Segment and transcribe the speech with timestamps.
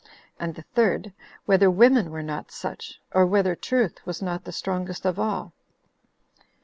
[0.39, 1.13] "and the third,
[1.45, 2.99] "Whether women were not such?
[3.13, 5.53] or whether truth was not the strongest of all?"